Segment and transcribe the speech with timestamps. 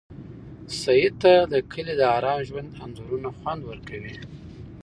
[0.81, 4.13] سعید ته د کلي د ارام ژوند انځورونه خوند ورکوي.